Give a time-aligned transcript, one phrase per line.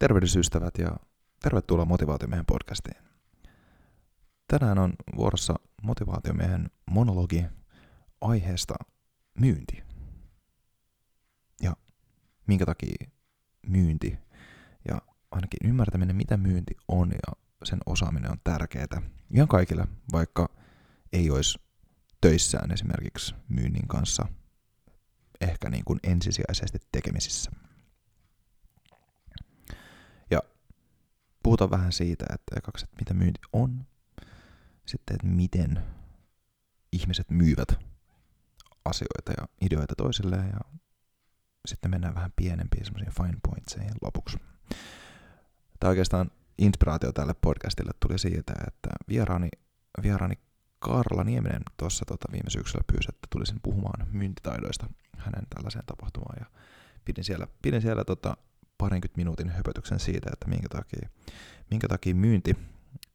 [0.00, 0.96] Terveysystävät ja
[1.42, 2.96] tervetuloa Motivaatiomiehen podcastiin.
[4.48, 7.44] Tänään on vuorossa Motivaatiomiehen monologi
[8.20, 8.74] aiheesta
[9.40, 9.82] myynti.
[11.62, 11.76] Ja
[12.46, 13.10] minkä takia
[13.66, 14.18] myynti
[14.88, 19.02] ja ainakin ymmärtäminen, mitä myynti on ja sen osaaminen on tärkeää
[19.34, 20.48] ihan kaikille, vaikka
[21.12, 21.58] ei olisi
[22.20, 24.26] töissään esimerkiksi myynnin kanssa
[25.40, 27.50] ehkä niin kuin ensisijaisesti tekemisissä.
[31.44, 33.86] Puhutaan vähän siitä, että ekaksi, että mitä myynti on,
[34.86, 35.82] sitten, että miten
[36.92, 37.68] ihmiset myyvät
[38.84, 40.60] asioita ja ideoita toisilleen ja
[41.66, 44.38] sitten mennään vähän pienempiin semmoisiin fine pointseihin lopuksi.
[45.80, 49.48] Tämä oikeastaan inspiraatio tälle podcastille tuli siitä, että vieraani,
[50.02, 50.34] vieraani
[50.78, 56.46] Karla Nieminen tuossa tota, viime syksyllä pyysi, että tulisin puhumaan myyntitaidoista hänen tällaiseen tapahtumaan ja
[57.04, 58.36] pidin siellä, pidin siellä tota,
[58.84, 61.08] parinkymmentä minuutin höpötyksen siitä, että minkä takia,
[61.70, 62.56] minkä takia myynti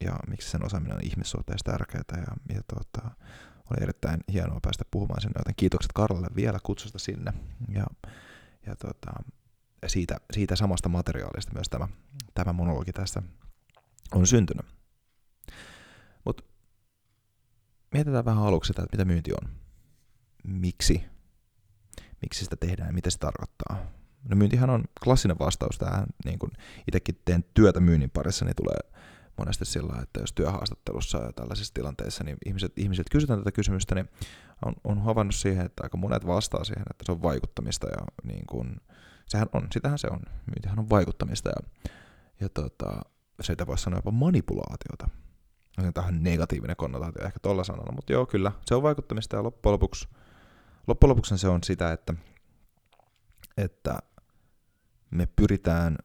[0.00, 2.02] ja miksi sen osaaminen on ihmissuhteessa tärkeää.
[2.16, 3.10] Ja, ja tota,
[3.70, 7.32] oli erittäin hienoa päästä puhumaan sinne, joten kiitokset Karlalle vielä kutsusta sinne.
[7.68, 7.86] Ja,
[8.66, 9.12] ja tota,
[9.86, 11.88] siitä, siitä samasta materiaalista myös tämä,
[12.34, 13.22] tämä monologi tästä
[14.14, 14.66] on syntynyt.
[16.24, 16.42] Mutta
[17.94, 19.50] mietitään vähän aluksi, että mitä myynti on.
[20.44, 21.04] Miksi?
[22.22, 23.99] Miksi sitä tehdään ja mitä se tarkoittaa?
[24.28, 26.50] No myyntihän on klassinen vastaus tähän, niin kun
[26.88, 29.00] itsekin teen työtä myynnin parissa, niin tulee
[29.36, 34.08] monesti sillä, että jos työhaastattelussa ja tällaisissa tilanteissa, niin ihmiset, ihmiset kysytään tätä kysymystä, niin
[34.66, 38.46] on, on havainnut siihen, että aika monet vastaa siihen, että se on vaikuttamista ja niin
[38.46, 38.76] kun,
[39.26, 41.90] sehän on, sitähän se on, myyntihän on vaikuttamista ja,
[42.40, 43.00] ja tota,
[43.40, 45.08] sitä voisi sanoa jopa manipulaatiota.
[45.78, 49.72] On tähän negatiivinen konnotaatio ehkä tuolla sanalla, mutta joo, kyllä, se on vaikuttamista ja loppujen
[49.72, 50.08] lopuksi,
[50.86, 52.14] loppujen lopuksi se on sitä, että,
[53.56, 53.98] että
[55.10, 55.98] me pyritään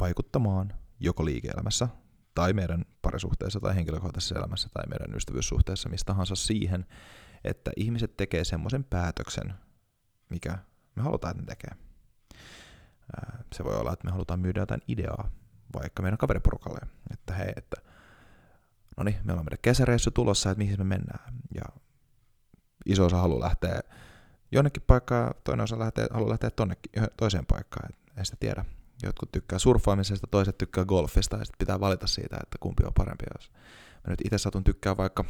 [0.00, 1.88] vaikuttamaan joko liike-elämässä
[2.34, 6.86] tai meidän parisuhteessa tai henkilökohtaisessa elämässä tai meidän ystävyyssuhteessa, mistä tahansa siihen,
[7.44, 9.54] että ihmiset tekee semmoisen päätöksen,
[10.28, 10.58] mikä
[10.96, 11.84] me halutaan, että ne tekee.
[13.54, 15.30] Se voi olla, että me halutaan myydä jotain ideaa
[15.74, 16.80] vaikka meidän kaveriporukalle,
[17.12, 17.76] että hei, että
[18.96, 21.34] no niin, meillä on meidän kesäreissu tulossa, että mihin me mennään.
[21.54, 21.64] Ja
[22.86, 23.80] iso osa haluaa lähteä
[24.52, 26.76] jonnekin paikkaan, toinen osa lähtee, haluaa lähteä tonne
[27.16, 28.64] toiseen paikkaan ei sitä tiedä.
[29.02, 33.24] Jotkut tykkää surffaamisesta, toiset tykkää golfista, ja sitten pitää valita siitä, että kumpi on parempi.
[33.38, 33.50] Jos
[34.06, 35.24] mä nyt itse satun tykkää vaikka,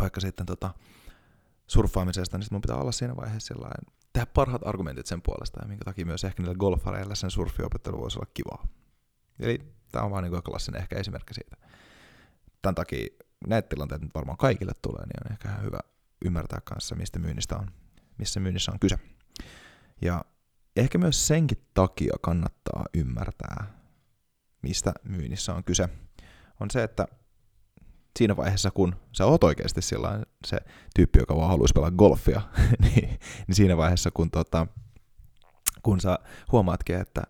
[0.00, 0.74] vaikka sitten tota
[1.66, 5.68] surffaamisesta, niin sitten mun pitää olla siinä vaiheessa sellainen, tehdä parhaat argumentit sen puolesta, ja
[5.68, 8.68] minkä takia myös ehkä niillä golfareilla sen surfiopettelu voisi olla kivaa.
[9.40, 9.58] Eli
[9.92, 11.56] tämä on vaan niin klassinen ehkä esimerkki siitä.
[12.62, 13.06] Tämän takia
[13.46, 15.80] näitä tilanteita nyt varmaan kaikille tulee, niin on ehkä hyvä
[16.24, 17.70] ymmärtää kanssa, mistä myynnistä on,
[18.18, 18.98] missä myynnissä on kyse.
[20.02, 20.24] Ja
[20.76, 23.66] ehkä myös senkin takia kannattaa ymmärtää,
[24.62, 25.88] mistä myynnissä on kyse,
[26.60, 27.06] on se, että
[28.18, 29.80] siinä vaiheessa, kun sä oot oikeasti
[30.46, 30.58] se
[30.94, 32.42] tyyppi, joka vaan haluaisi pelaa golfia,
[32.84, 34.66] niin, niin siinä vaiheessa, kun, tota,
[35.82, 36.18] kun sä
[36.52, 37.22] huomaatkin, että,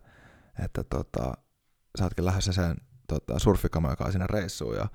[0.63, 1.33] että tota,
[1.97, 2.75] sä ootkin lähdössä sen
[3.07, 4.87] tota, surfikamoikaan sinne reissuun ja,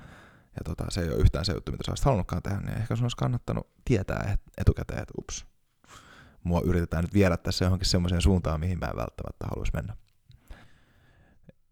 [0.55, 2.97] ja tota, se ei ole yhtään se juttu, mitä sä olisit halunnutkaan tehdä, niin ehkä
[2.97, 5.47] sun olisi kannattanut tietää etukäteen, että ups,
[6.45, 9.97] mua yritetään nyt viedä tässä johonkin semmoiseen suuntaan, mihin mä en välttämättä haluaisi mennä.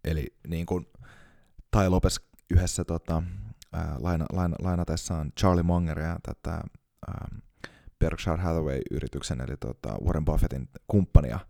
[0.05, 0.87] Eli niin kuin
[1.71, 2.21] Tai Lopes
[2.51, 3.23] yhdessä tota,
[3.73, 7.29] ää, laina, laina, lainatessaan Charlie Mongeria tätä ää,
[7.99, 11.41] Berkshire Hathaway-yrityksen, eli tota Warren Buffettin kumppania,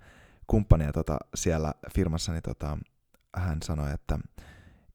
[0.46, 2.78] kumppania tota, siellä firmassa, niin tota,
[3.36, 4.18] hän sanoi, että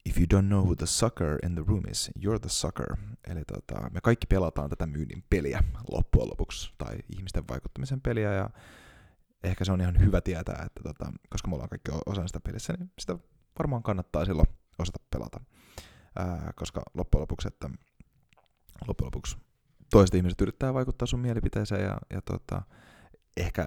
[0.06, 2.96] if you don't know who the sucker in the room is, you're the sucker.
[3.26, 8.50] Eli tota, me kaikki pelataan tätä myynnin peliä loppujen lopuksi, tai ihmisten vaikuttamisen peliä, ja
[9.44, 12.72] ehkä se on ihan hyvä tietää, että tota, koska me ollaan kaikki osa sitä pelissä,
[12.78, 13.18] niin sitä
[13.58, 15.40] varmaan kannattaa silloin osata pelata.
[16.18, 17.70] Ää, koska loppujen lopuksi, että
[18.86, 19.36] loppujen lopuksi
[19.90, 22.62] toiset ihmiset yrittää vaikuttaa sun mielipiteeseen, ja, ja tota,
[23.36, 23.66] ehkä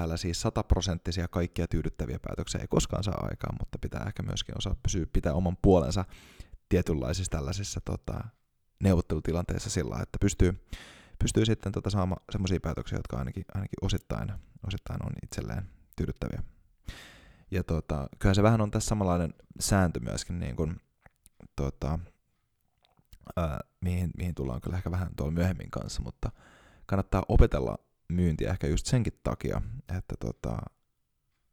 [0.00, 5.06] tällaisia sataprosenttisia kaikkia tyydyttäviä päätöksiä ei koskaan saa aikaan, mutta pitää ehkä myöskin osaa pysyä
[5.12, 6.04] pitää oman puolensa
[6.68, 8.24] tietynlaisissa tällaisissa tota,
[8.82, 10.66] neuvottelutilanteissa sillä että pystyy,
[11.18, 14.32] pystyy sitten tota saamaan semmoisia päätöksiä, jotka ainakin, ainakin osittain,
[14.66, 15.62] osittain on itselleen
[15.96, 16.42] tyydyttäviä.
[17.50, 20.80] Ja tota, kyllä se vähän on tässä samanlainen sääntö myöskin, niin kuin,
[21.56, 21.98] tota,
[23.36, 26.30] ää, mihin, mihin tullaan kyllä ehkä vähän tuolla myöhemmin kanssa, mutta
[26.86, 27.78] kannattaa opetella
[28.10, 29.62] myyntiä ehkä just senkin takia,
[29.98, 30.56] että tota,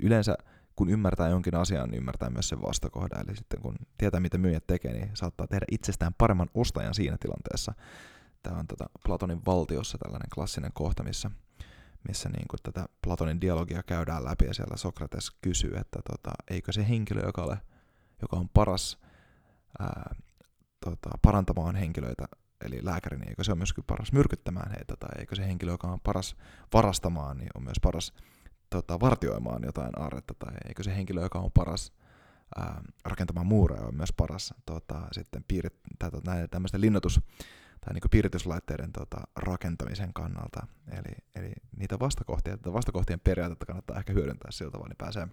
[0.03, 0.37] yleensä
[0.75, 3.23] kun ymmärtää jonkin asian, niin ymmärtää myös sen vastakohdan.
[3.27, 7.73] Eli sitten kun tietää, mitä myyjät tekee, niin saattaa tehdä itsestään paremman ostajan siinä tilanteessa.
[8.43, 11.31] Tämä on tota Platonin valtiossa tällainen klassinen kohta, missä,
[12.07, 16.71] missä niin kuin tätä Platonin dialogia käydään läpi ja siellä Sokrates kysyy, että tota, eikö
[16.71, 17.57] se henkilö, joka, ole,
[18.21, 18.99] joka on paras
[19.79, 20.15] ää,
[20.85, 22.25] tota, parantamaan henkilöitä,
[22.61, 25.87] eli lääkäri, niin eikö se ole myöskin paras myrkyttämään heitä, tai eikö se henkilö, joka
[25.87, 26.35] on paras
[26.73, 28.13] varastamaan, niin on myös paras
[28.69, 31.93] tota, vartioimaan jotain aarretta, tai eikö se henkilö, joka on paras
[32.55, 37.21] ää, rakentamaan muureja, on myös paras tota, sitten piirit, tai, tota, näiden tämmöisten linnoitus-
[37.85, 40.67] tai niin piirityslaitteiden tota, rakentamisen kannalta.
[40.91, 45.27] Eli, eli niitä vastakohtia, tätä vastakohtien periaatetta kannattaa ehkä hyödyntää sillä tavalla, niin pääsee,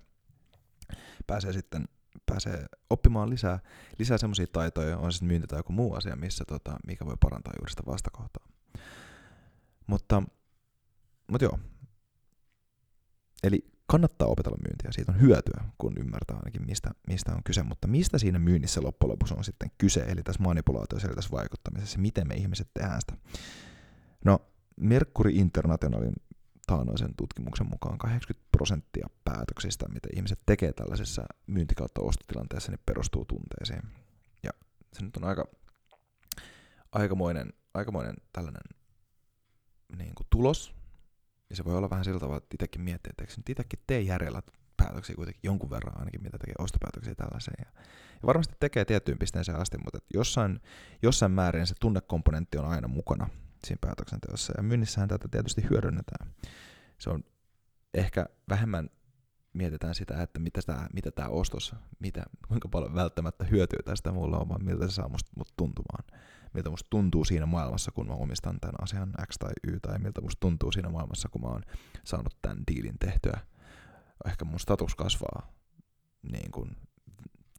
[1.27, 1.89] pääsee sitten
[2.27, 3.59] pääsee oppimaan lisää,
[3.99, 7.53] lisää semmoisia taitoja, on se myynti tai joku muu asia, missä tota, mikä voi parantaa
[7.59, 8.49] juuri sitä vastakohtaa.
[9.87, 10.23] Mutta,
[11.31, 11.59] mutta joo.
[13.43, 17.87] Eli kannattaa opetella myyntiä, siitä on hyötyä, kun ymmärtää ainakin mistä, mistä on kyse, mutta
[17.89, 22.29] mistä siinä myynnissä loppujen lopuksi on sitten kyse, eli tässä manipulaatiossa, eli tässä vaikuttamisessa, miten
[22.29, 23.17] me ihmiset tehdään sitä.
[24.25, 24.39] No,
[24.77, 26.15] Mercury Internationalin
[26.67, 33.25] taanoisen tutkimuksen mukaan 80 prosenttia päätöksistä, mitä ihmiset tekee tällaisessa myynti- kautta ostotilanteessa, niin perustuu
[33.25, 33.83] tunteisiin.
[34.43, 34.51] Ja
[34.93, 35.49] se nyt on aika,
[36.93, 38.63] aikamoinen, aikamoinen tällainen
[39.99, 40.75] niin kuin tulos,
[41.51, 44.01] ja se voi olla vähän sillä tavalla, että itsekin miettii, että eikö nyt itsekin tee
[44.01, 44.43] järjellä
[44.77, 47.57] päätöksiä kuitenkin jonkun verran ainakin, mitä tekee ostopäätöksiä tällaiseen.
[47.59, 47.83] Ja,
[48.15, 50.61] ja varmasti tekee tiettyyn pisteeseen asti, mutta jossain,
[51.03, 53.29] jossain määrin se tunnekomponentti on aina mukana
[53.65, 54.53] siinä päätöksenteossa.
[54.57, 56.31] Ja myynnissähän tätä tietysti hyödynnetään.
[56.99, 57.25] Se on
[57.95, 58.91] ehkä vähemmän
[59.53, 64.39] mietitään sitä, että mitä tämä, mitä tämä ostos, mitä, kuinka paljon välttämättä hyötyy tästä mulla
[64.39, 66.05] on, vaan miltä se saa musta, musta tuntumaan.
[66.55, 70.21] Miltä musta tuntuu siinä maailmassa, kun mä omistan tämän asian X tai Y, tai miltä
[70.21, 71.63] musta tuntuu siinä maailmassa, kun mä oon
[72.05, 73.41] saanut tämän diilin tehtyä.
[74.27, 75.53] Ehkä mun status kasvaa,
[76.33, 76.77] niin kun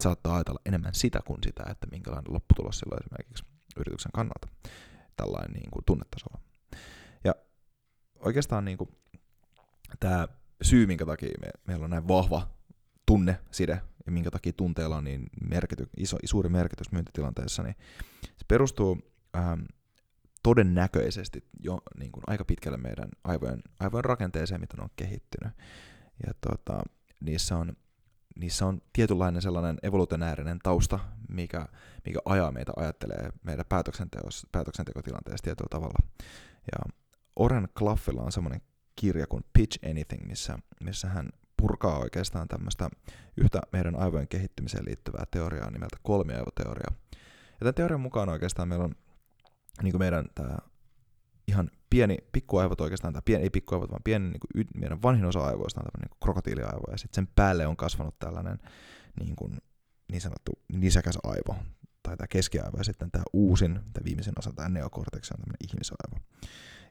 [0.02, 3.44] saattaa ajatella enemmän sitä kuin sitä, että minkälainen lopputulos sillä esimerkiksi
[3.78, 4.48] yrityksen kannalta
[5.16, 6.40] tällainen niin kuin tunnetasolla.
[7.24, 7.36] Ja
[8.20, 8.90] oikeastaan niin kuin,
[10.00, 10.28] tämä
[10.62, 12.48] syy, minkä takia me, meillä on näin vahva
[13.06, 17.76] tunneside ja minkä takia tunteella on niin merkity, iso, suuri merkitys myyntitilanteessa, niin
[18.22, 18.98] se perustuu
[19.36, 19.62] ähm,
[20.44, 25.54] todennäköisesti jo niin kuin aika pitkälle meidän aivojen, aivojen rakenteeseen, mitä ne on kehittynyt.
[26.26, 26.84] Ja tota,
[27.20, 27.74] niissä on
[28.40, 31.68] niissä on tietynlainen sellainen evolutionäärinen tausta, mikä,
[32.06, 33.66] mikä ajaa meitä ajattelee meidän
[34.52, 36.00] päätöksentekotilanteessa tietyllä tavalla.
[36.72, 36.94] Ja
[37.36, 38.62] Oren Claffilla on semmoinen
[38.96, 42.90] kirja kuin Pitch Anything, missä, missä hän purkaa oikeastaan tämmöistä
[43.38, 46.92] yhtä meidän aivojen kehittymiseen liittyvää teoriaa nimeltä kolmiaivoteoria.
[47.52, 48.96] Ja tämän teorian mukaan oikeastaan meillä on
[49.84, 50.58] niin kuin meidän tämä
[51.48, 55.46] ihan pieni pikkuaivot oikeastaan, tai pieni, ei pikkuaivot, vaan pieni niin kuin, meidän vanhin osa
[55.46, 58.60] aivoista on tämmöinen niin krokotiiliaivo, ja sitten sen päälle on kasvanut tällainen
[59.20, 59.58] niin, kuin,
[60.12, 61.56] niin sanottu nisäkäs aivo,
[62.04, 66.18] tai tämä keskiaivo, ja sitten tämä uusin, tämä viimeisin osa, tämä neokorteksi on tämmöinen ihmisaivo.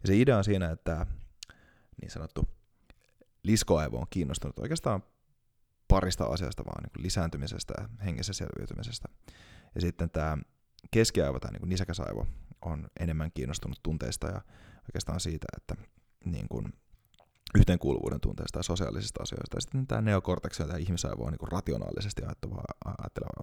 [0.03, 1.07] Ja se idea on siinä, että tämä
[2.03, 2.49] niin sanottu
[3.43, 5.03] liskoaivo on kiinnostunut oikeastaan
[5.89, 9.09] parista asiasta vaan, niin lisääntymisestä ja hengessä selviytymisestä.
[9.75, 10.39] Ja sitten tämä
[10.91, 12.27] keskiaivo, tai niin nisäkäsaivo,
[12.63, 14.41] on enemmän kiinnostunut tunteista ja
[14.83, 15.75] oikeastaan siitä, että
[16.25, 16.73] niin kuin
[17.55, 19.57] yhteenkuuluvuuden tunteista ja sosiaalisista asioista.
[19.57, 22.63] Ja sitten tämä neokorteksi ja tämä ihmisaivo on niin rationaalisesti ajatteleva.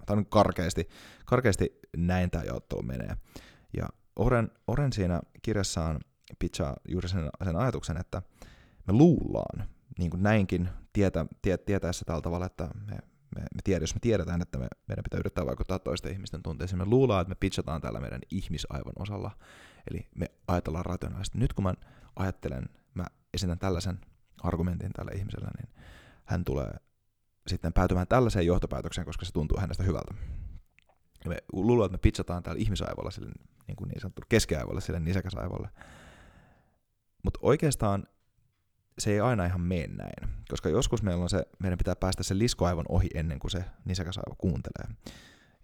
[0.06, 0.88] Tämä on karkeasti,
[1.26, 3.16] karkeasti näin tämä jaottelu menee.
[3.76, 6.00] Ja Oren, Oren siinä kirjassaan
[6.38, 8.22] pitchaa juuri sen, sen ajatuksen, että
[8.86, 9.68] me luullaan,
[9.98, 12.94] niin kuin näinkin tietä, tie, tietäessä tällä tavalla, että me,
[13.36, 16.78] me, me tiedä, jos me tiedetään, että me, meidän pitää yrittää vaikuttaa toisten ihmisten tunteisiin,
[16.78, 19.30] me luullaan, että me pitchataan tällä meidän ihmisaivon osalla,
[19.90, 21.38] eli me ajatellaan rationaalisesti.
[21.38, 21.74] Nyt kun mä
[22.16, 23.98] ajattelen, mä esitän tällaisen
[24.42, 25.82] argumentin tälle ihmiselle, niin
[26.24, 26.74] hän tulee
[27.46, 30.14] sitten päätymään tällaiseen johtopäätökseen, koska se tuntuu hänestä hyvältä.
[31.24, 33.30] Ja me luullaan, että me pitchataan täällä ihmisaivolla, sille,
[33.66, 35.68] niin, kuin niin sanottu keskiaivolla, sille nisäkäsaivolle.
[37.22, 38.06] Mutta oikeastaan
[38.98, 42.38] se ei aina ihan mene näin, koska joskus meillä on se, meidän pitää päästä sen
[42.38, 44.96] liskoaivon ohi ennen kuin se nisäkäsaivo kuuntelee.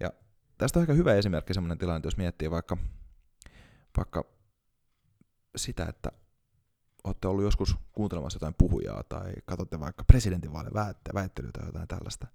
[0.00, 0.12] Ja
[0.58, 2.76] tästä on aika hyvä esimerkki sellainen tilanne, jos miettii vaikka,
[3.96, 4.24] vaikka
[5.56, 6.12] sitä, että
[7.08, 10.74] olette ollut joskus kuuntelemassa jotain puhujaa tai katsotte vaikka presidentinvaalien
[11.14, 12.26] väittelyä tai jotain tällaista.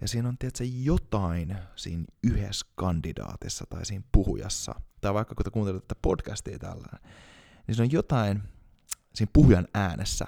[0.00, 5.50] Ja siinä on tietysti jotain siinä yhdessä kandidaatissa tai siinä puhujassa, tai vaikka kun te
[5.50, 6.98] kuuntelette podcastia tällä,
[7.66, 8.42] niin siinä on jotain,
[9.14, 10.26] siinä puhujan äänessä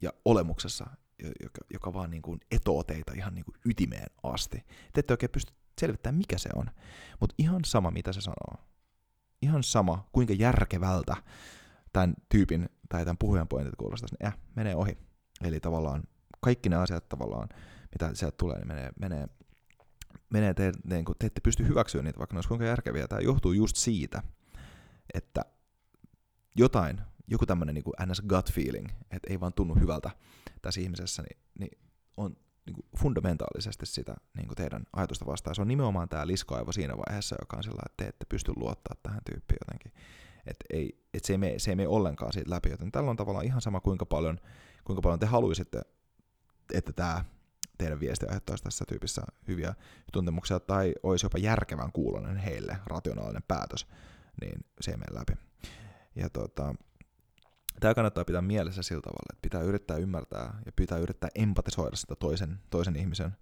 [0.00, 0.86] ja olemuksessa,
[1.42, 4.64] joka, joka vaan niin kuin etoo teitä ihan niin kuin ytimeen asti.
[4.92, 6.66] Te ette oikein pysty selvittämään, mikä se on.
[7.20, 8.64] Mutta ihan sama, mitä se sanoo.
[9.42, 11.16] Ihan sama, kuinka järkevältä
[11.92, 14.98] tämän tyypin tai tämän puhujan pointit kuulostaa, niin äh, menee ohi.
[15.44, 16.02] Eli tavallaan
[16.40, 17.48] kaikki ne asiat tavallaan,
[17.92, 19.28] mitä sieltä tulee, niin menee, menee,
[20.30, 23.08] menee te, te, te ette pysty hyväksyä niitä, vaikka ne olisi kuinka järkeviä.
[23.08, 24.22] Tämä johtuu just siitä,
[25.14, 25.44] että
[26.56, 28.22] jotain joku tämmöinen niin ns.
[28.28, 30.10] gut feeling, että ei vaan tunnu hyvältä
[30.62, 31.78] tässä ihmisessä, niin, niin
[32.16, 35.54] on niin kuin fundamentaalisesti sitä niin kuin teidän ajatusta vastaan.
[35.54, 38.96] Se on nimenomaan tämä liskoaivo siinä vaiheessa, joka on sillä että te ette pysty luottaa
[39.02, 39.92] tähän tyyppiin jotenkin.
[40.50, 43.16] Että ei, et se, ei mene, se ei mene ollenkaan siitä läpi, joten tällä on
[43.16, 44.38] tavallaan ihan sama, kuinka paljon,
[44.84, 45.82] kuinka paljon te haluaisitte,
[46.74, 47.24] että tämä
[47.78, 49.74] teidän viesti aiheuttaisi tässä tyypissä hyviä
[50.12, 53.86] tuntemuksia, tai olisi jopa järkevän kuulonen heille, rationaalinen päätös,
[54.40, 55.32] niin se ei mene läpi.
[56.16, 56.74] Ja tota,
[57.80, 62.16] tämä kannattaa pitää mielessä sillä tavalla, että pitää yrittää ymmärtää ja pitää yrittää empatisoida sitä
[62.16, 63.36] toisen, toisen ihmisen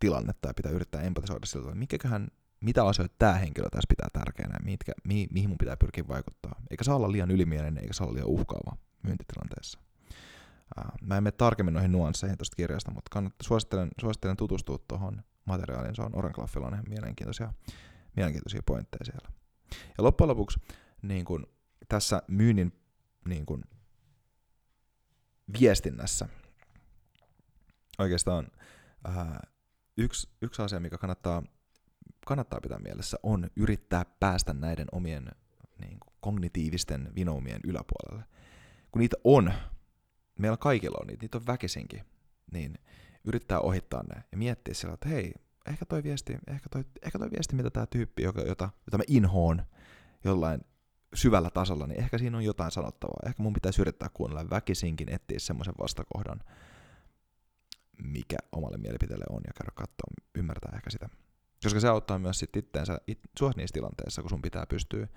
[0.00, 2.28] tilannetta ja pitää yrittää empatisoida sillä tavalla, mikäköhän,
[2.60, 6.62] mitä asioita tämä henkilö tässä pitää tärkeänä ja mitkä, mi, mihin mun pitää pyrkiä vaikuttaa.
[6.70, 9.80] Eikä saa olla liian ylimielinen eikä saa olla liian uhkaava myyntitilanteessa.
[11.02, 15.96] Mä en mene tarkemmin noihin nuansseihin tuosta kirjasta, mutta kannattaa, suosittelen, suosittelen tutustua tuohon materiaaliin.
[15.96, 17.52] Se on Orenklaffilla on ihan mielenkiintoisia,
[18.16, 19.28] mielenkiintoisia pointteja siellä.
[19.98, 20.60] Ja loppujen lopuksi
[21.02, 21.46] niin kun,
[21.88, 22.72] tässä myynnin
[23.28, 23.64] niin kun,
[25.60, 26.28] viestinnässä
[27.98, 28.48] oikeastaan
[29.04, 29.40] ää,
[29.96, 31.42] yksi, yksi asia, mikä kannattaa,
[32.28, 35.30] kannattaa pitää mielessä, on yrittää päästä näiden omien
[35.80, 38.24] niin kuin, kognitiivisten vinoumien yläpuolelle.
[38.90, 39.52] Kun niitä on,
[40.38, 42.04] meillä kaikilla on niitä, niitä on väkisinkin,
[42.52, 42.78] niin
[43.24, 45.32] yrittää ohittaa ne ja miettiä sillä, että hei,
[45.66, 49.04] ehkä toi viesti, ehkä toi, ehkä toi viesti mitä tämä tyyppi, jota, jota, jota mä
[49.06, 49.62] inhoon
[50.24, 50.60] jollain
[51.14, 53.20] syvällä tasolla, niin ehkä siinä on jotain sanottavaa.
[53.26, 56.40] Ehkä mun pitäisi yrittää kuunnella väkisinkin, etsiä semmoisen vastakohdan,
[58.02, 61.08] mikä omalle mielipiteelle on, ja käydä katsoa, ymmärtää ehkä sitä.
[61.62, 65.08] Koska se auttaa myös sit itteensä, it, sua niissä tilanteissa, kun sun pitää pystyä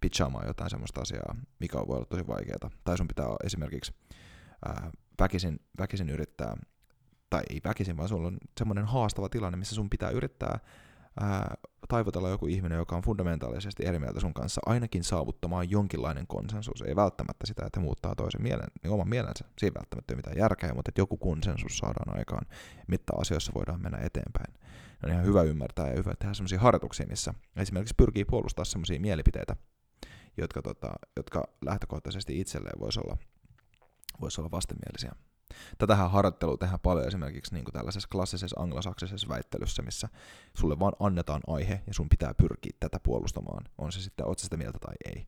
[0.00, 2.70] pitchaamaan jotain semmoista asiaa, mikä voi olla tosi vaikeaa.
[2.84, 3.92] Tai sun pitää esimerkiksi
[4.64, 4.90] ää,
[5.20, 6.56] väkisin, väkisin yrittää,
[7.30, 10.58] tai ei väkisin, vaan sulla on semmoinen haastava tilanne, missä sun pitää yrittää
[11.20, 11.54] ää,
[11.88, 16.82] taivutella joku ihminen, joka on fundamentaalisesti eri mieltä sun kanssa, ainakin saavuttamaan jonkinlainen konsensus.
[16.82, 19.44] Ei välttämättä sitä, että muuttaa toisen mielen, niin oman mielensä.
[19.62, 22.46] Ei välttämättä ole mitään järkeä, mutta että joku konsensus saadaan aikaan,
[22.86, 24.54] mitä asioissa voidaan mennä eteenpäin.
[25.04, 29.56] On ihan hyvä ymmärtää ja hyvä tehdä sellaisia harjoituksia, missä esimerkiksi pyrkii puolustaa sellaisia mielipiteitä,
[30.36, 33.16] jotka, tota, jotka lähtökohtaisesti itselleen voisi olla
[34.20, 35.12] voisi olla vastenmielisiä.
[35.78, 40.08] Tätähän harjoittelua tehdään paljon esimerkiksi niin kuin tällaisessa klassisessa anglosaksisessa väittelyssä, missä
[40.56, 44.78] sulle vaan annetaan aihe ja sun pitää pyrkiä tätä puolustamaan, on se sitten, oot mieltä
[44.78, 45.26] tai ei.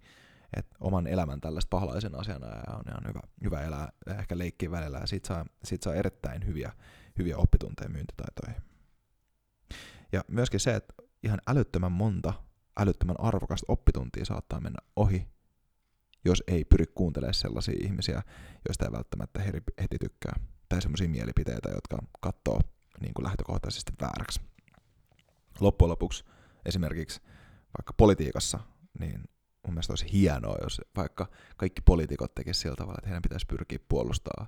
[0.57, 4.99] Et oman elämän tällaista pahalaisen asiana ja on ihan hyvä, hyvä elää ehkä leikkiä välillä
[4.99, 6.73] ja siitä saa, siitä saa erittäin hyviä,
[7.19, 8.72] hyviä oppitunteja myyntitaitoihin.
[10.12, 12.33] Ja myöskin se, että ihan älyttömän monta
[12.78, 15.33] älyttömän arvokasta oppituntia saattaa mennä ohi
[16.25, 18.23] jos ei pyri kuuntelemaan sellaisia ihmisiä,
[18.69, 19.42] joista ei välttämättä
[19.81, 22.61] heti tykkää, tai sellaisia mielipiteitä, jotka katsoo
[23.00, 24.40] niin kuin lähtökohtaisesti vääräksi.
[25.61, 26.25] Loppujen lopuksi
[26.64, 27.21] esimerkiksi
[27.78, 28.61] vaikka politiikassa,
[28.99, 29.25] niin
[29.66, 33.78] mun mielestä olisi hienoa, jos vaikka kaikki poliitikot tekisivät sillä tavalla, että heidän pitäisi pyrkiä
[33.88, 34.47] puolustaa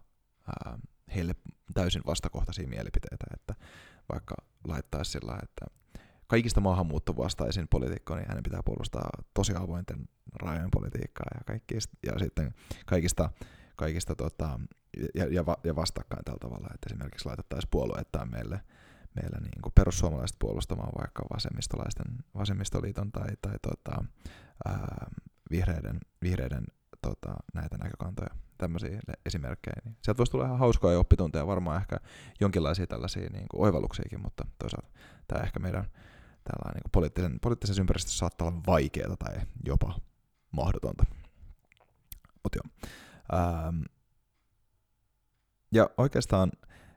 [1.15, 1.35] heille
[1.75, 3.55] täysin vastakohtaisia mielipiteitä, että
[4.13, 4.35] vaikka
[4.69, 5.67] laittaisi sillä että
[6.27, 10.09] kaikista maahanmuuttovastaisin poliitikko, niin hänen pitää puolustaa tosi avointen
[10.43, 12.55] rajojen politiikkaa ja, kaikista, ja sitten
[12.87, 13.31] kaikista,
[13.77, 14.61] kaikista tota,
[15.15, 18.61] ja, ja, ja vastakkain tällä tavalla, että esimerkiksi laitettaisiin puolueettaan meille,
[19.15, 24.05] meille niin kuin perussuomalaiset puolustamaan vaikka vasemmistolaisten, vasemmistoliiton tai, tai tota,
[24.65, 25.07] ää,
[25.51, 26.65] vihreiden, vihreiden
[27.05, 29.77] tota, näitä näkökantoja, tämmöisiä esimerkkejä.
[29.85, 31.97] Niin sieltä voisi tulla ihan hauskoja oppitunteja, varmaan ehkä
[32.41, 34.89] jonkinlaisia tällaisia niin kuin oivalluksiakin, mutta toisaalta
[35.29, 35.85] tämä ehkä meidän
[36.45, 40.01] tällainen niin poliittisen, poliittisessa ympäristössä saattaa olla vaikeaa tai jopa
[40.51, 41.05] mahdotonta.
[42.45, 42.89] Mut joo.
[43.41, 43.83] Ähm,
[45.73, 46.53] ja oikeastaan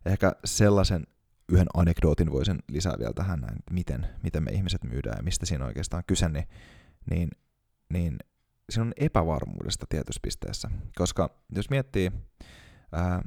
[0.06, 1.08] ehkä sellaisen
[1.50, 5.66] yhden anekdootin voisin lisää vielä tähän että miten, miten me ihmiset myydään ja mistä siinä
[5.66, 6.48] oikeastaan kyse, niin,
[7.10, 7.30] niin,
[7.90, 8.18] niin
[8.70, 10.70] siinä on epävarmuudesta tietyssä pisteessä.
[10.96, 12.12] Koska jos miettii
[12.92, 13.22] ää,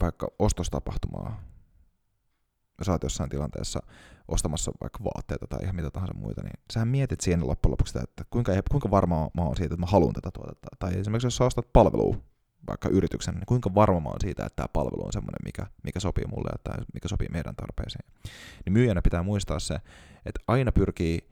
[0.00, 1.42] vaikka ostostapahtumaa,
[2.82, 3.82] sä oot jossain tilanteessa
[4.28, 8.04] ostamassa vaikka vaatteita tai ihan mitä tahansa muita, niin sähän mietit siinä loppujen lopuksi sitä,
[8.04, 10.68] että kuinka, kuinka varma mä oon siitä, että mä haluan tätä tuotetta.
[10.78, 12.16] Tai esimerkiksi jos sä ostat palvelua
[12.68, 16.00] vaikka yrityksen, niin kuinka varma mä oon siitä, että tämä palvelu on semmoinen, mikä, mikä
[16.00, 18.04] sopii mulle tai mikä sopii meidän tarpeisiin.
[18.64, 19.74] Niin myyjänä pitää muistaa se,
[20.26, 21.28] että aina pyrkii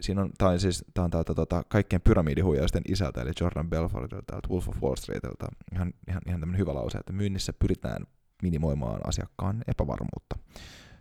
[0.00, 4.48] siinä on, tai siis, tämä on täältä tota, kaikkien pyramidihuijaisten isältä, eli Jordan Belfortilta, täältä
[4.48, 8.06] Wolf of Wall Streetilta, ihan, ihan, ihan tämmöinen hyvä lause, että myynnissä pyritään
[8.42, 10.36] minimoimaan asiakkaan epävarmuutta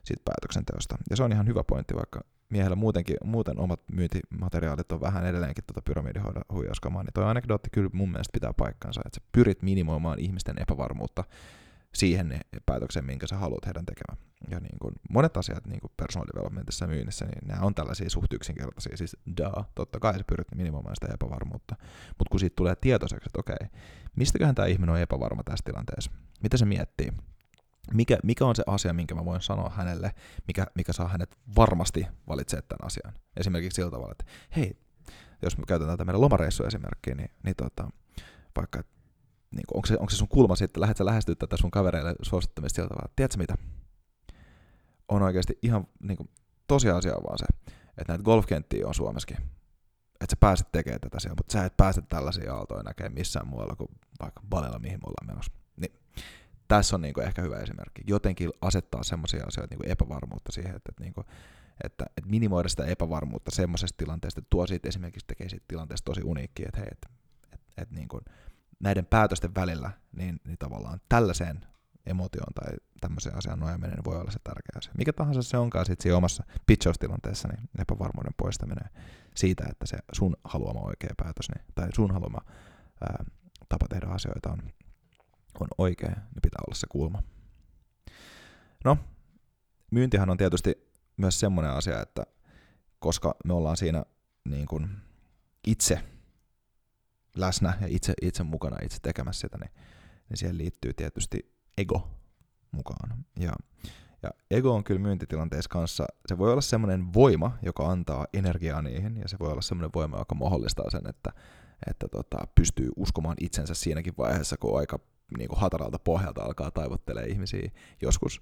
[0.04, 0.98] siitä päätöksenteosta.
[1.10, 5.64] Ja se on ihan hyvä pointti, vaikka miehellä muutenkin, muuten omat myyntimateriaalit on vähän edelleenkin
[5.68, 10.56] tuota pyramidihuijauskamaa, niin tuo anekdootti kyllä mun mielestä pitää paikkansa, että sä pyrit minimoimaan ihmisten
[10.62, 11.24] epävarmuutta
[11.94, 14.30] siihen päätökseen, minkä sä haluat heidän tekemään.
[14.52, 18.10] Ja niin kuin monet asiat niin kuin personal developmentissa ja myynnissä, niin nämä on tällaisia
[18.10, 18.98] suht yksinkertaisia.
[18.98, 21.76] Siis da, totta kai sä pyrit minimoimaan sitä epävarmuutta.
[22.08, 23.68] Mutta kun siitä tulee tietoiseksi, että okei,
[24.16, 26.12] mistäköhän tämä ihminen on epävarma tässä tilanteessa?
[26.44, 27.12] Mitä se miettii?
[27.94, 30.12] Mikä, mikä on se asia, minkä mä voin sanoa hänelle,
[30.48, 33.14] mikä, mikä saa hänet varmasti valitsemaan tämän asian?
[33.38, 34.78] Esimerkiksi sillä tavalla, että hei,
[35.42, 37.90] jos me käytetään tätä meidän lomareissuesimerkkiä, niin, niin tota,
[38.56, 38.84] vaikka,
[39.52, 42.16] niin kuin, onko, se, onko se sun kulma sitten, lähdet sä lähestyä tätä sun kavereille
[42.22, 43.56] suosittamista sillä tavalla, tiedätkö mitä?
[45.08, 46.30] On oikeasti ihan niin kuin,
[46.68, 47.46] tosiasia on vaan se,
[47.98, 49.38] että näitä golfkenttiä on Suomessakin.
[50.22, 53.76] Että sä pääset tekemään tätä siellä, mutta sä et pääse tällaisia aaltoja näkemään missään muualla
[53.76, 53.90] kuin
[54.22, 55.52] vaikka Balilla, mihin me ollaan menossa.
[55.76, 55.94] Niin,
[56.68, 58.02] tässä on niin kuin ehkä hyvä esimerkki.
[58.08, 61.28] Jotenkin asettaa semmoisia asioita, niin kuin epävarmuutta siihen, että, että, niin kuin,
[61.84, 66.22] että, että minimoida sitä epävarmuutta semmoisesta tilanteesta, että tuo siitä esimerkiksi tekee siitä tilanteesta tosi
[66.24, 67.10] uniikki, että hei, että,
[67.54, 68.22] että, että niin kuin,
[68.80, 71.66] näiden päätösten välillä, niin, niin tavallaan tällaiseen
[72.06, 74.94] emotioon tai tämmöiseen asiaan nojaaminen voi olla se tärkeä asia.
[74.98, 78.90] Mikä tahansa se onkaan sitten siinä omassa pitchaustilanteessa, niin epävarmuuden poistaminen
[79.36, 82.42] siitä, että se sun haluama oikea päätös niin, tai sun haluama
[83.02, 83.24] ää,
[83.70, 84.60] tapa tehdä asioita on,
[85.60, 87.24] on oikea, niin pitää olla se kulma.
[88.86, 88.98] No,
[89.92, 92.26] myyntihan on tietysti myös semmoinen asia, että
[93.00, 94.06] koska me ollaan siinä
[94.50, 94.90] niin kuin
[95.68, 96.04] itse
[97.36, 99.72] läsnä ja itse, itse mukana, itse tekemässä sitä, niin,
[100.30, 102.10] niin siihen liittyy tietysti ego
[102.72, 103.26] mukaan.
[103.40, 103.54] Ja,
[104.24, 109.18] ja ego on kyllä myyntitilanteessa kanssa, se voi olla semmoinen voima, joka antaa energiaa niihin,
[109.18, 111.32] ja se voi olla semmoinen voima, joka mahdollistaa sen, että,
[111.88, 115.00] että tota, pystyy uskomaan itsensä siinäkin vaiheessa, kun aika
[115.38, 117.72] niin kuin hataralta pohjalta alkaa taivottelee ihmisiä
[118.02, 118.42] joskus.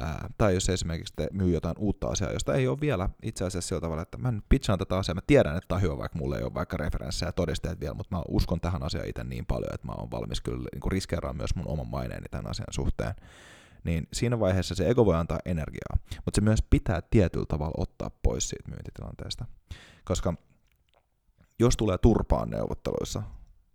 [0.00, 3.68] Ää, tai jos esimerkiksi te myy jotain uutta asiaa, josta ei ole vielä itse asiassa
[3.68, 6.18] sillä tavalla, että mä nyt pitchaan tätä asiaa, mä tiedän, että tämä on hyvä, vaikka
[6.18, 9.46] mulla ei ole vaikka referenssejä ja todisteet vielä, mutta mä uskon tähän asiaan itse niin
[9.46, 13.14] paljon, että mä oon valmis kyllä niin riskeeraan myös mun oman maineeni tämän asian suhteen.
[13.84, 18.10] Niin siinä vaiheessa se ego voi antaa energiaa, mutta se myös pitää tietyllä tavalla ottaa
[18.22, 19.44] pois siitä myyntitilanteesta.
[20.04, 20.34] Koska
[21.58, 23.22] jos tulee turpaan neuvotteluissa,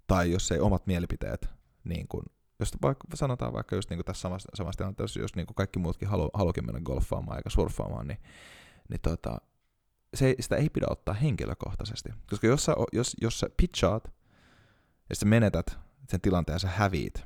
[0.07, 1.49] tai jos ei omat mielipiteet
[1.83, 2.25] niin kuin
[2.61, 6.29] jos vaikka, sanotaan vaikka just niin tässä samassa, samassa tilanteessa, jos niin kaikki muutkin halu,
[6.33, 8.17] haluakin mennä golfaamaan eikä surffaamaan, niin,
[8.89, 9.37] niin tota,
[10.13, 12.09] se, sitä ei pidä ottaa henkilökohtaisesti.
[12.29, 14.11] Koska jos sä, jos, jos sä pitchaat
[15.09, 15.77] ja sä menetät
[16.09, 17.25] sen tilanteen ja sä häviit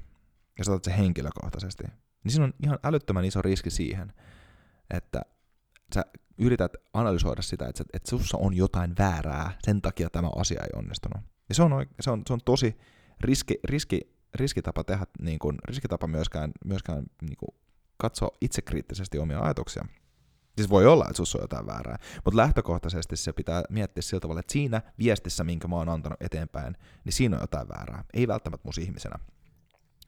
[0.57, 1.83] ja sä otat sen henkilökohtaisesti,
[2.23, 4.13] niin siinä on ihan älyttömän iso riski siihen,
[4.89, 5.21] että
[5.95, 6.05] sä
[6.37, 11.23] yrität analysoida sitä, että, että sussa on jotain väärää, sen takia tämä asia ei onnistunut.
[11.49, 12.77] Ja se on, se on, se on tosi
[13.21, 17.55] riski, riski riskitapa tehdä, niin kuin, riskitapa myöskään, myöskään niin kuin,
[17.97, 19.85] katsoa itsekriittisesti omia ajatuksia.
[20.57, 24.39] Siis voi olla, että sussa on jotain väärää, mutta lähtökohtaisesti se pitää miettiä sillä tavalla,
[24.39, 28.03] että siinä viestissä, minkä mä oon antanut eteenpäin, niin siinä on jotain väärää.
[28.13, 29.15] Ei välttämättä mun ihmisenä.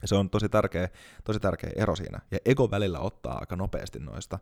[0.06, 0.90] Se on tosi tärkeä,
[1.24, 2.20] tosi tärkeä ero siinä.
[2.32, 4.40] Ja ego välillä ottaa aika nopeasti noista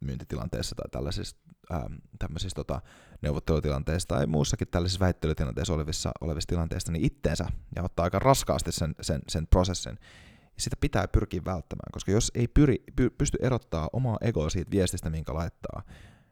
[0.00, 1.36] myyntitilanteissa tai tällaisissa,
[1.72, 2.80] ähm, tämmöisissä tota,
[3.22, 8.94] neuvottelutilanteissa tai muussakin tällaisissa väittelytilanteissa olevissa, olevissa tilanteissa niin itteensä ja ottaa aika raskaasti sen,
[9.00, 9.98] sen, sen prosessin.
[10.44, 14.70] Ja sitä pitää pyrkiä välttämään, koska jos ei pyri, py, pysty erottaa omaa egoa siitä
[14.70, 15.82] viestistä, minkä laittaa,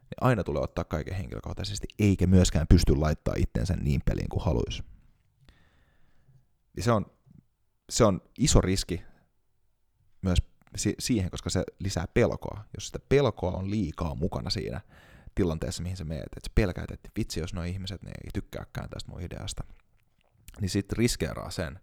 [0.01, 4.83] niin aina tulee ottaa kaiken henkilökohtaisesti, eikä myöskään pysty laittaa itteensä niin peliin kuin haluaisi.
[6.77, 7.05] Ja se on
[7.89, 9.03] se on iso riski
[10.21, 10.37] myös
[10.99, 12.63] siihen, koska se lisää pelkoa.
[12.75, 14.81] Jos sitä pelkoa on liikaa mukana siinä
[15.35, 18.89] tilanteessa, mihin sä meet, että sä pelkäät, että vitsi, jos nuo ihmiset ne ei tykkääkään
[18.89, 19.63] tästä mun ideasta,
[20.61, 21.79] niin sitten riskeeraa sen,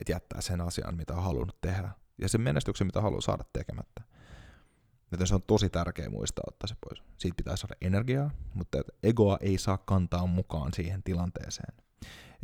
[0.00, 4.02] että jättää sen asian, mitä on halunnut tehdä, ja sen menestyksen, mitä haluaa saada tekemättä.
[5.10, 7.02] Joten se on tosi tärkeä muistaa ottaa se pois.
[7.18, 11.74] Siitä pitää saada energiaa, mutta egoa ei saa kantaa mukaan siihen tilanteeseen.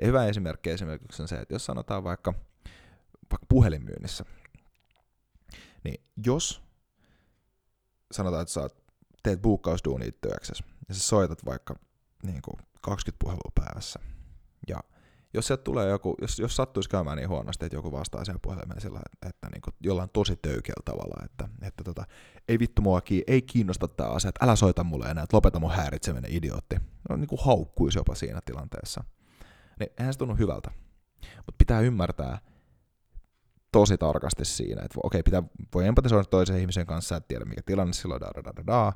[0.00, 2.34] Ja hyvä esimerkki esimerkiksi on se, että jos sanotaan vaikka,
[3.32, 4.24] vaikka puhelinmyynnissä,
[5.84, 6.62] niin jos
[8.12, 8.68] sanotaan, että sä
[9.22, 11.74] teet buukkausduunia työksessä, ja sä soitat vaikka
[12.22, 14.00] niin kuin 20 puhelua päivässä,
[14.68, 14.80] ja
[15.34, 18.80] jos sieltä tulee joku, jos, jos sattuisi käymään niin huonosti, että joku vastaa sen puhelimeen
[18.80, 22.04] sillä, että, että niin kuin jollain tosi töykeällä tavalla, että, että tota,
[22.48, 25.70] ei vittu mua, ei kiinnosta tämä asia, että älä soita mulle enää, että lopeta mun
[25.70, 26.76] häiritseminen idiootti.
[27.08, 29.04] No niin kuin haukkuisi jopa siinä tilanteessa.
[29.80, 30.70] Niin eihän se tunnu hyvältä.
[31.36, 32.38] Mutta pitää ymmärtää,
[33.72, 35.42] tosi tarkasti siinä, että okei, pitää,
[35.74, 38.92] voi empatisoida toisen ihmisen kanssa, että tiedä mikä tilanne silloin, da, da, da, da,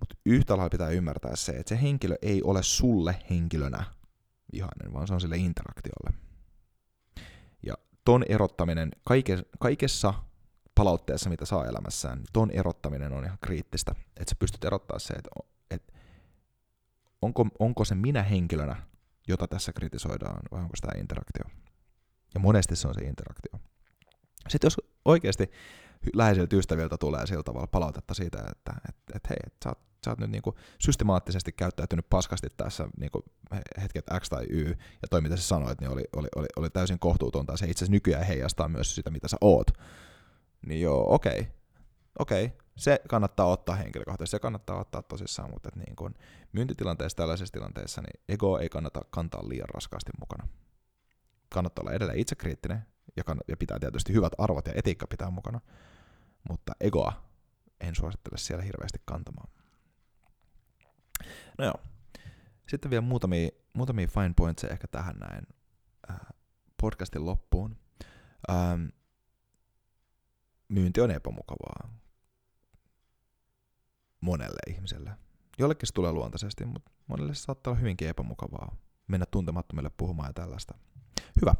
[0.00, 3.84] mutta yhtä lailla pitää ymmärtää se, että se henkilö ei ole sulle henkilönä
[4.52, 6.10] vihainen, vaan se on sille interaktiolle.
[7.66, 7.74] Ja
[8.04, 10.14] ton erottaminen kaike, kaikessa
[10.74, 15.14] palautteessa, mitä saa elämässään, niin ton erottaminen on ihan kriittistä, että sä pystyt erottaa se,
[15.14, 15.30] että,
[15.70, 15.92] että
[17.22, 18.76] onko, onko se minä henkilönä,
[19.28, 21.67] jota tässä kritisoidaan, vai onko sitä interaktio.
[22.38, 23.60] Ja monesti se on se interaktio.
[24.48, 25.50] Sitten jos oikeasti
[26.14, 30.10] läheisiltä ystäviltä tulee sillä tavalla palautetta siitä, että et, et hei, et sä, oot, sä
[30.10, 33.24] oot nyt niinku systemaattisesti käyttäytynyt paskasti tässä niinku
[33.82, 34.68] hetket X tai Y,
[35.02, 37.92] ja toi mitä sä sanoit, niin oli, oli, oli, oli täysin kohtuutonta, se itse asiassa
[37.92, 39.70] nykyään heijastaa myös sitä, mitä sä oot.
[40.66, 41.52] Niin joo, okei, okay.
[42.18, 42.58] okei, okay.
[42.76, 46.14] se kannattaa ottaa henkilökohtaisesti, se kannattaa ottaa tosissaan, mutta niin kun
[46.52, 50.48] myyntitilanteessa, tällaisessa tilanteessa, niin ego ei kannata kantaa liian raskaasti mukana.
[51.48, 55.60] Kannattaa olla edelleen itsekriittinen, ja, kann- ja pitää tietysti hyvät arvot ja etiikka pitää mukana,
[56.48, 57.28] mutta egoa
[57.80, 59.50] en suosittele siellä hirveästi kantamaan.
[61.58, 61.80] No joo,
[62.68, 65.46] sitten vielä muutamia, muutamia fine points ehkä tähän näin
[66.10, 66.20] äh,
[66.80, 67.76] podcastin loppuun.
[68.50, 68.86] Ähm,
[70.68, 71.98] myynti on epämukavaa
[74.20, 75.10] monelle ihmiselle.
[75.58, 78.76] Jollekin se tulee luontaisesti, mutta monelle se saattaa olla hyvinkin epämukavaa
[79.08, 80.74] mennä tuntemattomille puhumaan ja tällaista.
[81.40, 81.54] Hyvä.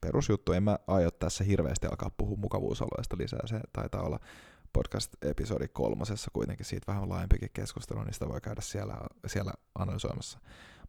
[0.00, 0.52] Perusjuttu.
[0.52, 3.46] En mä aio tässä hirveästi alkaa puhua mukavuusoloista lisää.
[3.46, 4.20] Se taitaa olla
[4.72, 8.96] podcast-episodi kolmosessa kuitenkin siitä vähän laajempikin keskustelu, niin sitä voi käydä siellä,
[9.26, 10.38] siellä analysoimassa.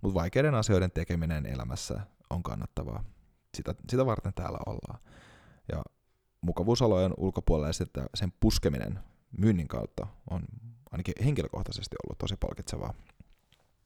[0.02, 3.04] Mutta vaikeiden asioiden tekeminen elämässä on kannattavaa.
[3.58, 5.00] Sitä, sitä varten täällä ollaan.
[5.72, 5.84] Ja
[6.42, 9.00] mukavuusolojen ulkopuolella sitten sen puskeminen
[9.38, 10.42] myynnin kautta on
[10.92, 12.94] ainakin henkilökohtaisesti ollut tosi palkitsevaa.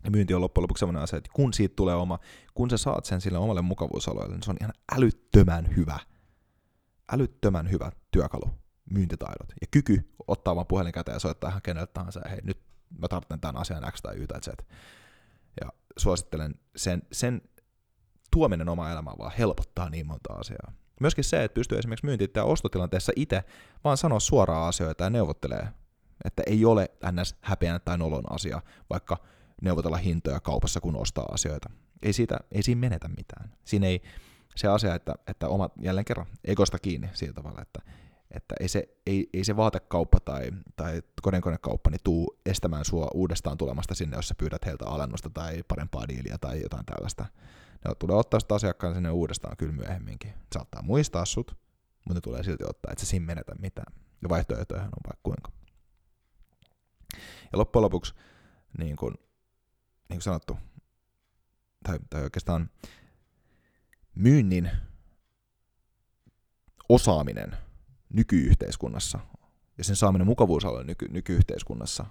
[0.03, 2.19] Ja myynti on loppujen lopuksi sellainen asia, että kun siitä tulee oma,
[2.53, 5.99] kun sä saat sen sille omalle mukavuusaloille, niin se on ihan älyttömän hyvä,
[7.11, 8.49] älyttömän hyvä työkalu,
[8.93, 9.53] myyntitaidot.
[9.61, 12.61] Ja kyky ottaa vaan puhelin käteen ja soittaa ihan kenelle tahansa, hei nyt
[12.99, 14.47] mä tarvitsen tämän asian X tai Y tai Z.
[15.61, 17.41] Ja suosittelen sen, sen
[18.31, 20.71] tuominen oma elämään vaan helpottaa niin monta asiaa.
[20.99, 23.43] Myöskin se, että pystyy esimerkiksi myynti- ja ostotilanteessa itse
[23.83, 25.67] vaan sanoa suoraan asioita ja neuvottelee.
[26.25, 27.35] Että ei ole ns.
[27.41, 29.17] häpeän tai nolon asia, vaikka
[29.61, 31.69] neuvotella hintoja kaupassa, kun ostaa asioita.
[32.03, 33.51] Ei, siitä, ei siinä menetä mitään.
[33.65, 34.01] Siinä ei
[34.55, 37.81] se asia, että, että omat, jälleen kerran, egosta kiinni sillä tavalla, että,
[38.31, 43.57] että ei, se, ei, ei se vaatekauppa tai, tai koneenkonekauppa niin tuu estämään sua uudestaan
[43.57, 47.25] tulemasta sinne, jos sä pyydät heiltä alennusta tai parempaa diiliä tai jotain tällaista.
[47.85, 50.33] Ne tulee ottaa sitä asiakkaan sinne uudestaan kyllä myöhemminkin.
[50.53, 51.57] Saattaa muistaa sut,
[52.07, 53.93] mutta ne tulee silti ottaa, että se siinä menetä mitään.
[54.21, 55.51] Ja vaihtoehtoja on vaikka kuinka.
[57.51, 58.13] Ja loppujen lopuksi,
[58.77, 59.15] niin kuin,
[60.11, 60.57] niin kuin sanottu,
[61.83, 62.69] tai, tai oikeastaan
[64.15, 64.71] myynnin
[66.89, 67.57] osaaminen
[68.13, 69.19] nykyyhteiskunnassa
[69.77, 72.05] ja sen saaminen mukavuusalueen nyky, nykyyhteiskunnassa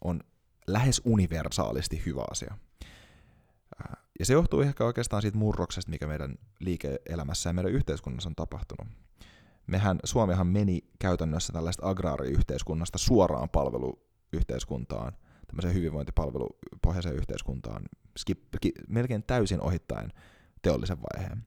[0.00, 0.20] on
[0.66, 2.58] lähes universaalisti hyvä asia.
[4.18, 8.88] Ja se johtuu ehkä oikeastaan siitä murroksesta, mikä meidän liike-elämässä ja meidän yhteiskunnassa on tapahtunut.
[9.66, 15.12] Mehän, Suomihan meni käytännössä tällaista agraariyhteiskunnasta suoraan palveluyhteiskuntaan,
[15.46, 17.82] tämmöiseen hyvinvointipalvelupohjaiseen yhteiskuntaan,
[18.18, 18.40] skip,
[18.88, 20.12] melkein täysin ohittaen
[20.62, 21.46] teollisen vaiheen.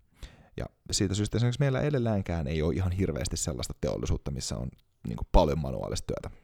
[0.58, 4.70] Ja siitä syystä esimerkiksi meillä edelläänkään ei ole ihan hirveästi sellaista teollisuutta, missä on
[5.08, 6.38] niin kuin paljon manuaalista työtä.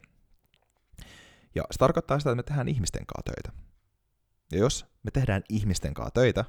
[1.55, 3.65] Ja se tarkoittaa sitä, että me tehdään ihmisten kanssa töitä.
[4.51, 6.45] Ja jos me tehdään ihmisten kanssa töitä,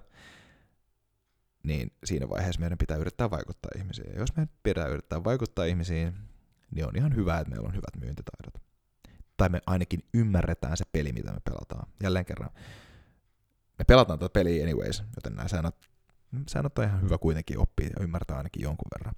[1.62, 4.12] niin siinä vaiheessa meidän pitää yrittää vaikuttaa ihmisiin.
[4.12, 6.14] Ja jos me pitää yrittää vaikuttaa ihmisiin,
[6.70, 8.65] niin on ihan hyvä, että meillä on hyvät myyntitaidot.
[9.36, 11.88] Tai me ainakin ymmärretään se peli, mitä me pelataan.
[12.02, 12.50] Jälleen kerran,
[13.78, 15.74] me pelataan tätä peliä anyways, joten nämä säännöt,
[16.48, 19.14] säännöt on ihan hyvä kuitenkin oppia ja ymmärtää ainakin jonkun verran.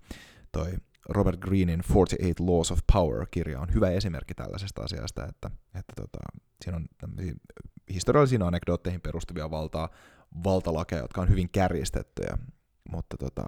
[0.53, 0.73] Toi
[1.09, 6.19] Robert Greenin 48 Laws of Power-kirja on hyvä esimerkki tällaisesta asiasta, että, että tota,
[6.65, 6.87] siinä on
[7.93, 9.89] historiallisiin anekdootteihin perustuvia valtaa,
[10.45, 12.39] valtalakeja, jotka on hyvin kärjistettyjä,
[12.91, 13.45] mutta tota,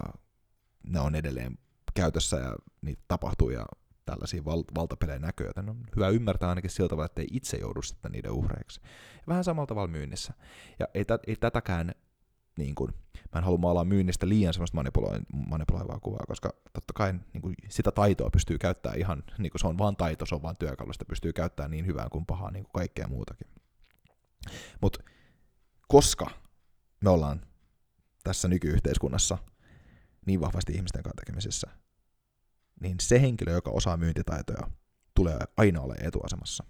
[0.82, 1.58] ne on edelleen
[1.94, 3.66] käytössä ja niitä tapahtuu ja
[4.10, 7.82] tällaisia val- valtapelejä näkyy, joten on hyvä ymmärtää ainakin siltä tavalla, että ei itse joudu
[7.82, 8.80] sitten niiden uhreiksi.
[9.14, 10.32] Ja vähän samalla tavalla myynnissä.
[10.78, 11.94] Ja ei, tä- ei tätäkään,
[12.58, 12.94] niin kuin,
[13.32, 17.54] mä en halua maalaa myynnistä liian semmoista manipuloi- manipuloivaa kuvaa, koska totta kai niin kuin,
[17.68, 20.92] sitä taitoa pystyy käyttämään ihan, niin kuin se on vaan taito, se on vaan työkalu,
[20.92, 23.46] sitä pystyy käyttämään niin hyvään kuin pahaa, niin kuin kaikkea muutakin.
[24.80, 25.02] Mutta
[25.88, 26.30] koska
[27.04, 27.40] me ollaan
[28.24, 29.38] tässä nykyyhteiskunnassa
[30.26, 31.70] niin vahvasti ihmisten kanssa tekemisissä,
[32.80, 34.70] niin se henkilö, joka osaa myyntitaitoja,
[35.14, 36.64] tulee aina ole etuasemassa.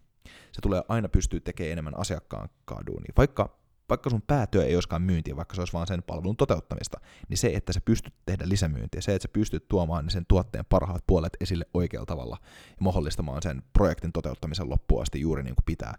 [0.53, 2.49] Se tulee aina pystyä tekemään enemmän asiakkaan
[2.87, 3.13] duunia.
[3.17, 7.39] Vaikka, vaikka sun päätyö ei olisikaan myyntiä, vaikka se olisi vaan sen palvelun toteuttamista, niin
[7.39, 11.37] se, että sä pystyt tehdä lisämyyntiä, se, että sä pystyt tuomaan sen tuotteen parhaat puolet
[11.41, 12.37] esille oikealla tavalla
[12.71, 15.95] ja mahdollistamaan sen projektin toteuttamisen loppuun asti juuri niin kuin pitää,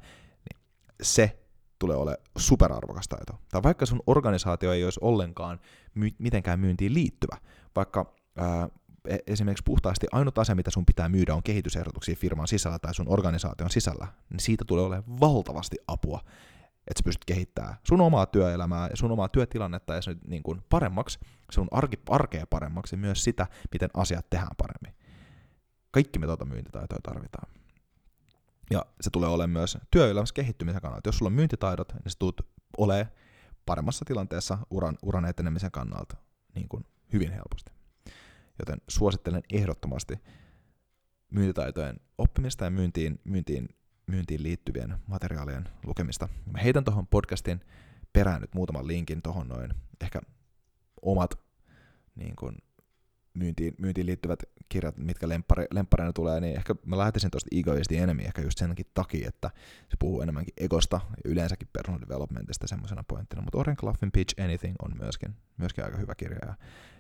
[0.49, 0.61] niin
[1.01, 1.39] se
[1.79, 3.39] tulee ole superarvokas taito.
[3.51, 5.59] Tai vaikka sun organisaatio ei olisi ollenkaan
[5.95, 7.37] my- mitenkään myyntiin liittyvä,
[7.75, 8.69] vaikka ää,
[9.27, 13.69] esimerkiksi puhtaasti ainut asia, mitä sun pitää myydä, on kehitysehdotuksia firman sisällä tai sun organisaation
[13.69, 16.21] sisällä, niin siitä tulee olemaan valtavasti apua
[16.87, 20.61] että sä pystyt kehittämään sun omaa työelämää ja sun omaa työtilannetta ja se niin kuin
[20.69, 21.19] paremmaksi,
[21.51, 25.01] sun arki, arkea paremmaksi ja myös sitä, miten asiat tehdään paremmin.
[25.91, 27.51] Kaikki me tuota myyntitaitoja tarvitaan.
[28.71, 31.07] Ja se tulee olemaan myös työelämässä kehittymisen kannalta.
[31.07, 32.41] Jos sulla on myyntitaidot, niin sä tulet
[32.77, 33.11] olemaan
[33.65, 36.17] paremmassa tilanteessa uran, uran etenemisen kannalta
[36.55, 37.71] niin kuin hyvin helposti.
[38.61, 40.19] Joten suosittelen ehdottomasti
[41.29, 43.69] myyntitaitojen oppimista ja myyntiin, myyntiin,
[44.07, 46.29] myyntiin liittyvien materiaalien lukemista.
[46.51, 47.61] Mä heitän tuohon podcastin
[48.13, 50.21] perään nyt muutaman linkin tuohon noin, ehkä
[51.01, 51.39] omat
[52.15, 52.57] niin kuin,
[53.33, 58.25] myyntiin, myyntiin liittyvät kirjat, mitkä lemppari, lemppareina tulee, niin ehkä mä lähtisin tuosta egoisti enemmän
[58.25, 59.49] ehkä just senkin takia, että
[59.89, 64.75] se puhuu enemmänkin egosta ja yleensäkin personal developmentista semmoisena pointtina, mutta Oren Claffin Pitch Anything
[64.81, 66.53] on myöskin, myöskin aika hyvä kirja, ja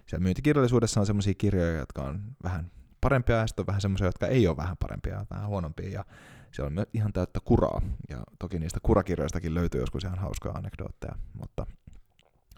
[0.05, 4.27] siellä myyntikirjallisuudessa on semmoisia kirjoja, jotka on vähän parempia, ja sitten on vähän semmoisia, jotka
[4.27, 6.05] ei ole vähän parempia, vähän huonompia, ja
[6.51, 11.65] siellä on ihan täyttä kuraa, ja toki niistä kurakirjoistakin löytyy joskus ihan hauskoja anekdootteja, mutta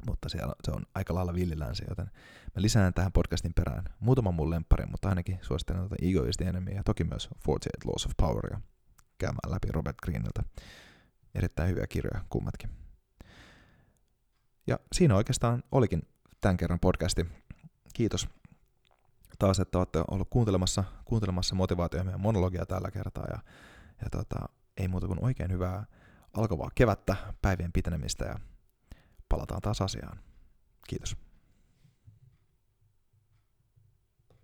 [0.08, 2.06] mutta siellä se on aika lailla villilänsi, joten
[2.56, 6.46] mä lisään tähän podcastin perään muutaman mun lempparin, mutta ainakin suosittelen tätä Ego is the
[6.46, 8.62] Enemy ja toki myös 48 Laws of Poweria
[9.18, 10.44] käymään läpi Robert Greeniltä.
[11.36, 12.70] Erittäin hyviä kirjoja kummatkin.
[14.68, 16.02] Ja siinä oikeastaan olikin
[16.42, 17.26] tämän kerran podcasti.
[17.94, 18.28] Kiitos
[19.40, 23.26] taas, että olette ollut kuuntelemassa, kuuntelemassa motivaatio ja monologia tällä kertaa.
[23.30, 23.40] Ja,
[24.02, 25.86] ja tota, ei muuta kuin oikein hyvää
[26.34, 28.40] alkavaa kevättä, päivien pitenemistä ja
[29.34, 30.20] palataan taas asiaan.
[30.88, 31.18] Kiitos.